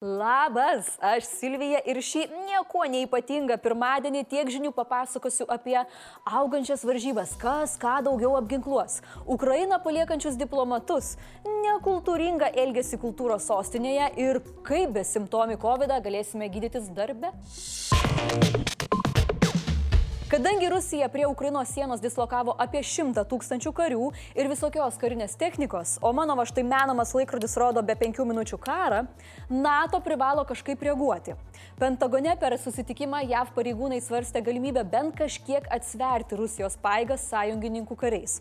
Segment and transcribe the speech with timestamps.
[0.00, 5.76] Labas, aš Silvija ir šį nieko neįpatingą pirmadienį tiek žinių papasakosiu apie
[6.24, 14.96] augančias varžybas, kas ką daugiau apginkluos, Ukrainą paliekančius diplomatus, nekultūringą elgesį kultūros sostinėje ir kaip
[14.96, 17.36] be simptomi COVID galėsime gydytis darbe.
[20.30, 24.04] Kadangi Rusija prie Ukrainos sienos dislokavo apie 100 tūkstančių karių
[24.38, 29.00] ir visokios karinės technikos, o mano va štai menamas laikrodis rodo be 5 minučių karą,
[29.50, 31.34] NATO privalo kažkaip reaguoti.
[31.82, 38.38] Pentagone per susitikimą JAV pareigūnai svarstė galimybę bent kažkiek atsverti Rusijos paėgas sąjungininkų kariais.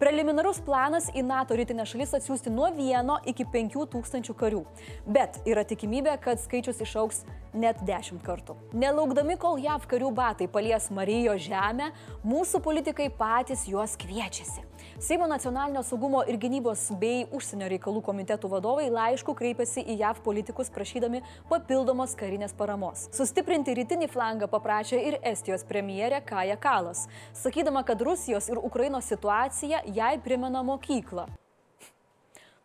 [0.00, 4.62] Preliminarus planas į NATO rytinę šalis atsiųsti nuo 1 iki 5 tūkstančių karių.
[5.04, 7.20] Bet yra tikimybė, kad skaičius išauks
[7.52, 8.56] net 10 kartų.
[8.72, 11.90] Nelaukdami, kol JAV karių batai palies Marijo žemę,
[12.24, 14.64] mūsų politikai patys juos kviečiasi.
[15.00, 20.72] Seimo nacionalinio saugumo ir gynybos bei užsienio reikalų komitetų vadovai laišku kreipėsi į JAV politikus
[20.72, 23.06] prašydami papildomos karinės paramos.
[23.16, 29.82] Sustiprinti rytinį flangą paprašė ir Estijos premjerė Kaja Kalas, sakydama, kad Rusijos ir Ukrainos situacija
[29.94, 31.26] jai primena mokyklą.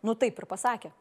[0.02, 0.92] Nu taip ir pasakė.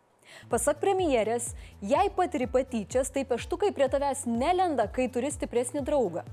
[0.49, 1.51] Pasak premjerės,
[1.85, 6.25] jei patiri patyčias, tai peštukai prie tavęs nelenda, kai turi stipresnį draugą.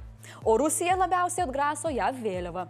[0.46, 2.66] O Rusija labiausiai atgraso JAV vėliavą.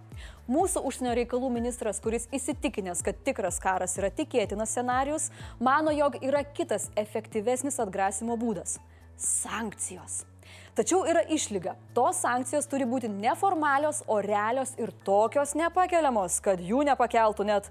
[0.51, 6.43] Mūsų užsienio reikalų ministras, kuris įsitikinęs, kad tikras karas yra tikėtinas scenarius, mano, jog yra
[6.45, 8.79] kitas efektyvesnis atgrasimo būdas-
[9.17, 10.25] sankcijos.
[10.73, 11.75] Tačiau yra išlyga.
[11.93, 17.69] Tos sankcijos turi būti neformalios, o realios ir tokios nepakeliamos, kad jų nepakeltų net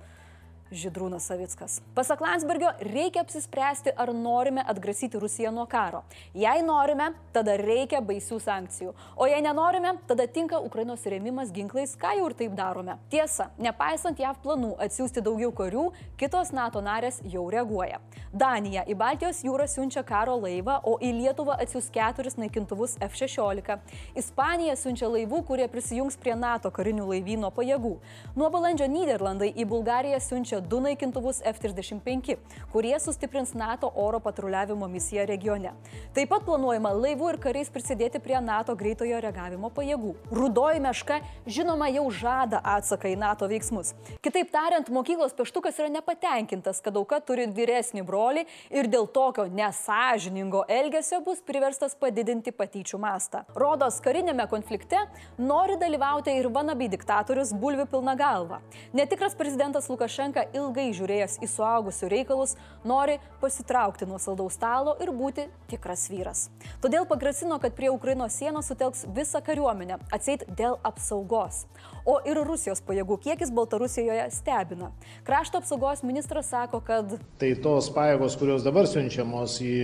[0.72, 1.81] Židrūnas Savickas.
[1.91, 6.05] Pasak Landsbergio, reikia apsispręsti, ar norime atgrasyti Rusiją nuo karo.
[6.33, 8.94] Jei norime, tada reikia baisių sankcijų.
[9.19, 12.95] O jei nenorime, tada tinka Ukrainos rėmimas ginklais, ką jau ir taip darome.
[13.11, 17.99] Tiesa, nepaisant JAV planų atsiųsti daugiau karių, kitos NATO narės jau reaguoja.
[18.31, 23.75] Danija į Baltijos jūrą siunčia karo laivą, o į Lietuvą atsiūs keturis naikintuvus F-16.
[24.16, 27.94] Ispanija siunčia laivų, kurie prisijungs prie NATO karinių laivyno pajėgų.
[28.39, 32.38] Nuo balandžio Niderlandai į Bulgariją siunčia du naikintuvus F-35,
[32.72, 35.73] kurie sustiprins NATO oro patruliavimo misiją regione.
[36.16, 40.14] Taip pat planuojama laivų ir kariais prisidėti prie NATO greitojo reagavimo pajėgų.
[40.32, 43.94] Rudoji meška, žinoma, jau žada atsaką į NATO veiksmus.
[44.23, 50.64] Kitaip tariant, mokyklos peštukas yra nepatenkintas, kad auka turi vyresnį brolį ir dėl tokio nesažiningo
[50.71, 53.44] elgesio bus priverstas padidinti patyčių mastą.
[53.58, 55.00] Rodos karinėme konflikte
[55.42, 58.61] nori dalyvauti ir vanabi diktatorius Bulvių pilna galva.
[58.98, 62.56] Netikras prezidentas Lukašenka ilgai žiūrėjęs į suaugusių reikalus,
[62.88, 66.48] nori pasitraukti nuo saldaus stalo ir būti tikras vyras.
[66.84, 71.66] Todėl pagrasino, kad prie Ukrainos sienos sutelks visą kariuomenę, atseit dėl apsaugos.
[72.06, 74.92] O ir Rusijos pajėgų kiekis Baltarusijoje stebina.
[75.28, 77.18] Krašto apsaugos ministras sako, kad...
[77.42, 79.76] Tai tos pajėgos, kurios dabar siunčiamos į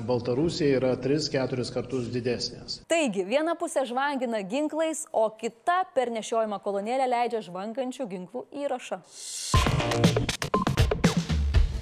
[0.00, 2.80] Baltarusiją, yra 3-4 kartus didesnės.
[2.90, 9.02] Taigi, viena pusė žvangina ginklais, o kita per nešiojimą kolonėlę leidžia žvangančių ginklų įrašą.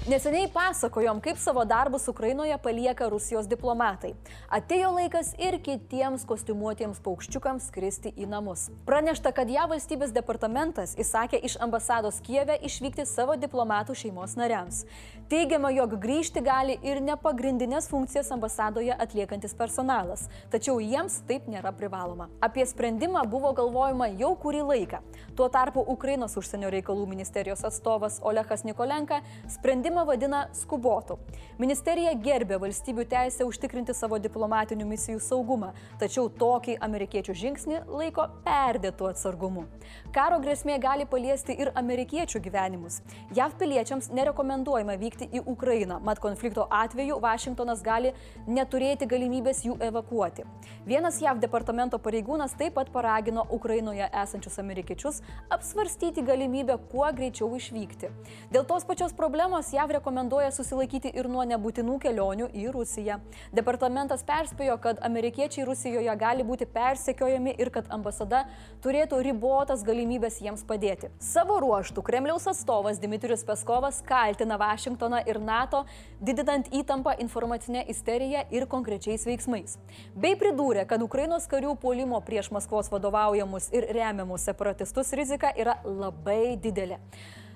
[0.09, 4.15] Neseniai pasakojom, kaip savo darbus Ukrainoje palieka Rusijos diplomatai.
[4.49, 8.71] Atėjo laikas ir kitiems kostiumuotiems paukščiukams skristi į namus.
[8.89, 14.87] Pranešta, kad ją valstybės departamentas įsakė iš ambasados Kieve išvykti savo diplomatų šeimos nariams.
[15.29, 22.31] Teigiama, jog grįžti gali ir nepagrindinės funkcijas ambasadoje atliekantis personalas, tačiau jiems taip nėra privaloma.
[22.41, 25.05] Apie sprendimą buvo galvojama jau kurį laiką.
[25.37, 31.19] Tuo tarpu Ukrainos užsienio reikalų ministerijos atstovas Olehas Nikolenka sprendimą sprendimą vadina skubotu.
[31.59, 39.11] Ministerija gerbė valstybių teisę užtikrinti savo diplomatinių misijų saugumą, tačiau tokį amerikiečių žingsnį laiko perdėtų
[39.11, 39.67] atsargumu.
[40.15, 43.01] Karo grėsmė gali paliesti ir amerikiečių gyvenimus.
[43.35, 48.15] JAV piliečiams nerekomenduojama vykti į Ukrainą, mat konflikto atveju Vašingtonas gali
[48.47, 50.47] neturėti galimybės jų evakuoti.
[50.87, 55.21] Vienas JAV departamento pareigūnas taip pat paragino Ukrainoje esančius amerikiečius
[55.51, 58.15] apsvarstyti galimybę kuo greičiau išvykti.
[58.55, 63.17] Dėl tos pačios problemos JAV rekomenduoja susilaikyti ir nuo nebūtinų kelionių į Rusiją.
[63.57, 68.43] Departamentas perspėjo, kad amerikiečiai Rusijoje gali būti persekiojami ir kad ambasada
[68.85, 71.09] turėtų ribotas galimybės jiems padėti.
[71.19, 75.87] Savo ruoštų Kremliaus atstovas Dimitrius Peskovas kaltina Vašingtoną ir NATO,
[76.21, 79.79] didinant įtampą informacinę isteriją ir konkrečiais veiksmais.
[80.15, 86.57] Bei pridūrė, kad Ukrainos karių puolimo prieš Maskvos vadovaujamus ir remiamus separatistus rizika yra labai
[86.61, 86.99] didelė.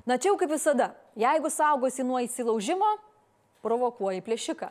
[0.05, 2.91] Na čia jau kaip visada, jeigu saugosi nuo įsilaužimo,
[3.65, 4.69] provokuoji plėšiką.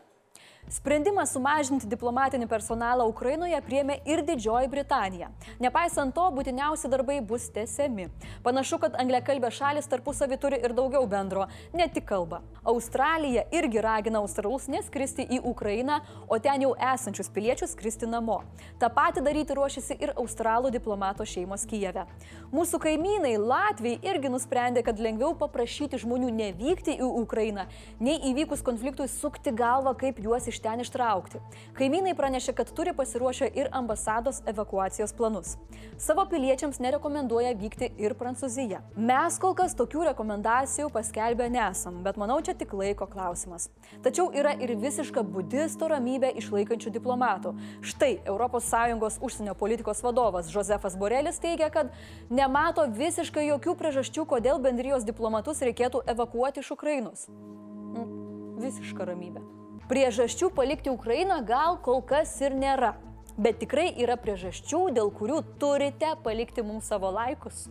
[0.71, 5.27] Sprendimą sumažinti diplomatinį personalą Ukrainoje priemė ir Didžioji Britanija.
[5.59, 8.07] Nepaisant to, būtiniausi darbai bus tęsiami.
[8.45, 12.39] Panašu, kad angliakalbė šalis tarpusavį turi ir daugiau bendro, ne tik kalbą.
[12.63, 15.99] Australija irgi ragina australus neskristi į Ukrainą,
[16.31, 18.39] o ten jau esančius piliečius skristi namo.
[18.79, 22.07] Ta pati daryti ruošiasi ir australų diplomato šeimos Kijeve.
[22.55, 27.67] Mūsų kaimynai Latvijai irgi nusprendė, kad lengviau paprašyti žmonių nevykti į Ukrainą,
[27.99, 31.41] nei įvykus konfliktui sukti galvą, kaip juos iš ten ištraukti.
[31.77, 35.57] Kaimynai pranešė, kad turi pasiruošę ir ambasados evakuacijos planus.
[35.97, 38.83] Savo piliečiams nerekomenduoja vykti ir Prancūzija.
[38.95, 43.69] Mes kol kas tokių rekomendacijų paskelbę nesam, bet manau čia tik laiko klausimas.
[44.05, 47.55] Tačiau yra ir visiška budisto ramybė išlaikančių diplomatų.
[47.81, 51.91] Štai ES užsienio politikos vadovas Josefas Borelis teigia, kad
[52.29, 57.27] nemato visiškai jokių priežasčių, kodėl bendrijos diplomatus reikėtų evakuoti iš Ukrainos.
[57.29, 59.62] Mm, visiška ramybė.
[59.83, 62.93] Priežasčių palikti Ukrainą gal kol kas ir nėra,
[63.35, 67.65] bet tikrai yra priežasčių, dėl kurių turite palikti mums savo laikus.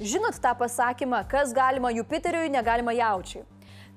[0.00, 3.44] Žinot tą pasakymą, kas galima Jupiteriui, negalima jaučiui.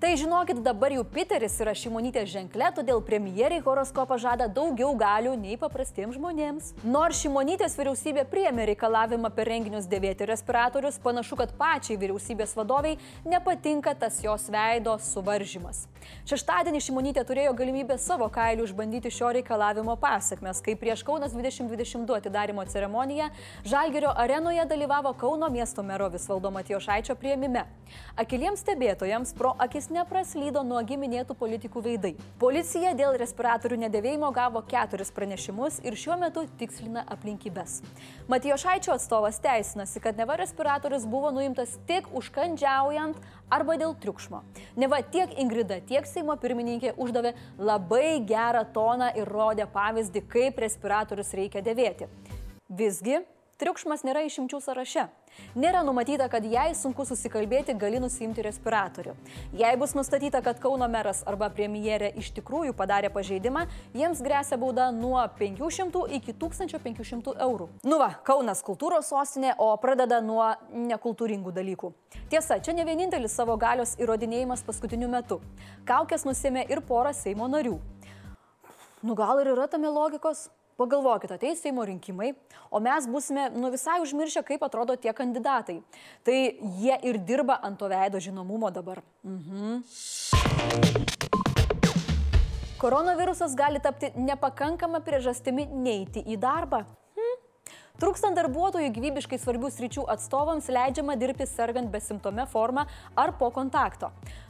[0.02, 5.60] Tai žinokit, dabar jau Piteris yra šimonytės ženklė, todėl premjeriai horoskopą žada daugiau galių nei
[5.62, 6.72] paprastiems žmonėms.
[6.82, 12.98] Nors šimonytės vyriausybė priemė reikalavimą per renginius dėvėti respiratorius, panašu, kad pačiai vyriausybės vadoviai
[13.30, 15.86] nepatinka tas jos veido suvaržymas.
[16.26, 22.66] Šeštadienį Šimonytė turėjo galimybę savo kailių išbandyti šio reikalavimo pasiekmes, kai prieš Kaunas 2022 atidarimo
[22.66, 23.30] ceremoniją
[23.70, 27.68] Žalgerio arenoje dalyvavo Kauno miesto mero Visvaldo Matijošaičio prieimime.
[28.18, 32.12] Akiliems stebėtojams pro akis nepraslydo nuogi minėtų politikų veidai.
[32.42, 37.82] Policija dėl respiratorių nedėvėjimo gavo keturis pranešimus ir šiuo metu tikslina aplinkybės.
[38.32, 43.20] Matijošaičio atstovas teisinasi, kad neva respiratorius buvo nuimtas tik užkandžiaujant
[43.52, 44.42] arba dėl triukšmo.
[44.80, 51.36] Neva tiek Ingrida, tiek Seimo pirmininkė uždavė labai gerą toną ir rodė pavyzdį, kaip respiratorius
[51.38, 52.08] reikia dėvėti.
[52.72, 53.20] Visgi,
[53.62, 55.06] triukšmas nėra išimčių sąraše.
[55.56, 59.14] Nėra numatyta, kad jei sunku susikalbėti, gali nusimti respiratorių.
[59.58, 64.90] Jei bus nustatyta, kad Kauno meras arba premjerė iš tikrųjų padarė pažeidimą, jiems grėsia bauda
[64.96, 67.70] nuo 500 iki 1500 eurų.
[67.88, 70.52] Nu va, Kaunas kultūros sostinė, o pradeda nuo
[70.92, 71.94] nekultūringų dalykų.
[72.34, 75.42] Tiesa, čia ne vienintelis savo galios įrodinėjimas paskutiniu metu.
[75.88, 77.78] Kaukės nusėmė ir pora Seimo narių.
[79.02, 80.50] Nu gal ir yra tame logikos?
[80.82, 82.32] Pagalvokite, ateis Seimo rinkimai,
[82.74, 85.78] o mes būsime nu, visai užmiršę, kaip atrodo tie kandidatai.
[86.26, 86.38] Tai
[86.82, 89.04] jie ir dirba ant to veido žinomumo dabar.
[89.22, 89.84] Mhm.
[92.82, 96.82] Koronavirusas gali tapti nepakankama priežastimi neiti į darbą.
[98.02, 104.08] Trūkstant darbuotojų gyvybiškai svarbių sričių atstovams leidžiama dirbti sergant besimptome forma ar po kontakto.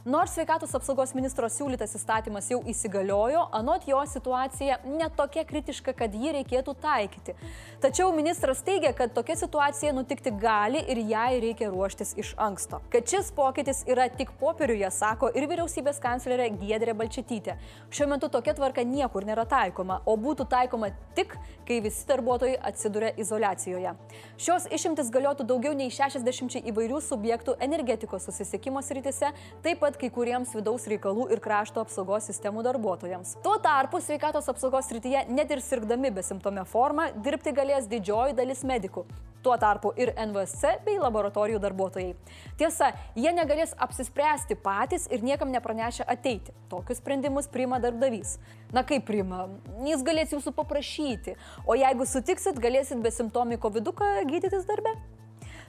[0.08, 6.32] Nors sveikatos apsaugos ministro siūlytas įstatymas jau įsigaliojo, anot jo situacija netokia kritiška, kad jį
[6.38, 7.34] reikėtų taikyti.
[7.82, 12.80] Tačiau ministras teigia, kad tokia situacija nutikti gali ir jai reikia ruoštis iš anksto.
[12.88, 17.60] Kad šis pokytis yra tik popieriuje, sako ir vyriausybės kanclerė Giedrė Balčytytė.
[17.92, 21.36] Šiuo metu tokia tvarka niekur nėra taikoma, o būtų taikoma tik,
[21.68, 23.94] kai visi darbuotojai atsiduria izoliacijoje izolacijoje.
[24.38, 30.54] Šios išimtis galiotų daugiau nei 60 įvairių subjektų energetikos susisiekimo srityse, taip pat kai kuriems
[30.54, 33.38] vidaus reikalų ir krašto apsaugos sistemų darbuotojams.
[33.42, 39.06] Tuo tarpu sveikatos apsaugos srityje net ir sirgdami besimptome formą dirbti galės didžioji dalis medikų.
[39.42, 42.12] Tuo tarpu ir NVSC bei laboratorijų darbuotojai.
[42.60, 46.54] Tiesa, jie negalės apsispręsti patys ir niekam nepranešę ateiti.
[46.70, 48.36] Tokius sprendimus priima darbdavys.
[48.72, 49.48] Na kaip priima?
[49.82, 51.34] Jis galės jūsų paprašyti.
[51.66, 53.90] O jeigu sutiksit, galėsit besimptomį COVID
[54.30, 54.94] gydytis darbę?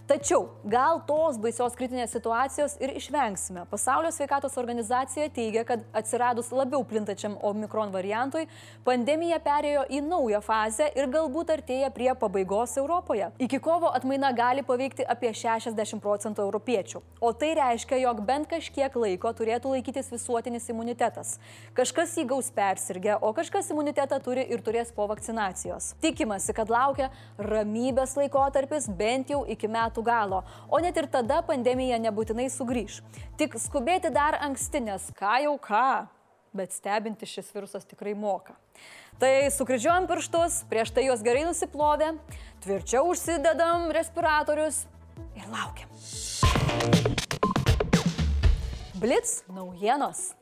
[0.04, 3.62] Tačiau gal tos baisios kritinės situacijos ir išvengsime.
[3.72, 8.50] Pasaulio sveikatos organizacija teigia, kad atsiradus labiau plintačiam omikron variantui,
[8.84, 13.30] pandemija perėjo į naują fazę ir galbūt artėja prie pabaigos Europoje.
[13.48, 17.00] Iki kovo atmaina gali paveikti apie 60 procentų europiečių.
[17.24, 21.38] O tai reiškia, jog bent kažkiek laiko turėtų laikytis visuotinis imunitetas.
[21.80, 25.94] Kažkas jį gaus persirgę, o kažkas imunitetą turi ir turės po vakcinacijos.
[26.04, 27.08] Tikimasi, kad laukia
[27.40, 33.02] ramybės laikotarpis bent jau iki metų metų galo, o net ir tada pandemija nebūtinai sugrįž.
[33.38, 36.08] Tik skubėti dar anksti, nes ką jau ką,
[36.54, 38.54] bet stebinti šis virusas tikrai moka.
[39.20, 42.18] Tai sukryžiuojam pirštus, prieš tai juos gerai nusiplovę,
[42.64, 44.86] tvirčiau užsidedam respiratorius
[45.36, 45.90] ir laukiam.
[49.00, 50.34] Blitz naujienos.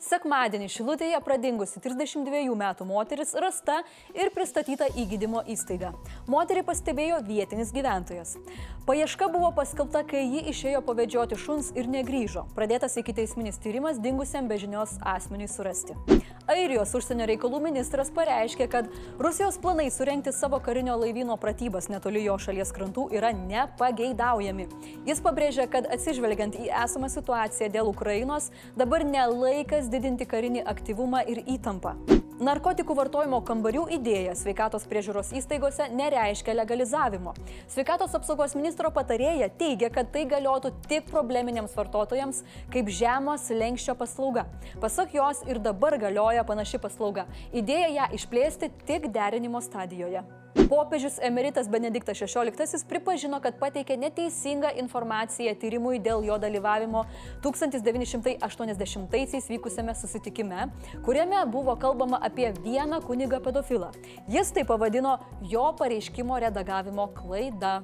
[0.00, 3.82] Sekmadienį Šilutėje pradingusi 32 metų moteris rasta
[4.16, 5.90] ir pristatyta į gydymo įstaigą.
[6.30, 8.38] Moterį pastebėjo vietinis gyventojas.
[8.88, 12.46] Paieška buvo paskelbta, kai ji išėjo pavedžioti šuns ir negryžo.
[12.56, 15.98] Pradėtas iki teisminis tyrimas dingusiam bežinios asmeniui surasti.
[16.50, 18.88] Airijos užsienio reikalų ministras pareiškė, kad
[19.20, 24.66] Rusijos planai surenkti savo karinio laivyno pratybas netoli jo šalies krantų yra nepageidaujami.
[25.06, 28.48] Jis pabrėžė, kad atsižvelgiant į esamą situaciją dėl Ukrainos,
[28.80, 31.96] dabar nelaikas didinti karinį aktyvumą ir įtampą.
[32.40, 37.34] Narkotikų vartojimo kambarių idėja sveikatos priežiūros įstaigose nereiškia legalizavimo.
[37.68, 42.40] Sveikatos apsaugos ministro patarėja teigia, kad tai galiotų tik probleminiams vartotojams
[42.72, 44.46] kaip žemos lenkščio paslauga.
[44.80, 47.28] Pasak jos ir dabar galioja panaši paslauga.
[47.52, 50.24] Idėja ją išplėsti tik derinimo stadijoje.
[50.54, 57.04] Popiežius emeritas Benediktas XVI pripažino, kad pateikė neteisingą informaciją tyrimui dėl jo dalyvavimo
[57.44, 60.66] 1980-aisiais vykusiame susitikime,
[61.06, 63.92] kuriame buvo kalbama apie vieną kunigą pedofilą.
[64.28, 67.80] Jis tai pavadino jo pareiškimo redagavimo klaida.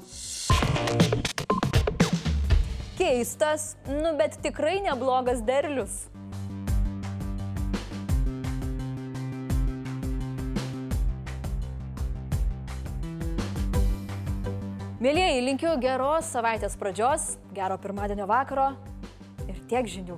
[2.99, 6.07] Keistas, nu bet tikrai neblogas derlius.
[14.97, 18.71] Mėlyjeji, linkiu geros savaitės pradžios, gero pirmadienio vakaro
[19.45, 20.17] ir tiek žinių.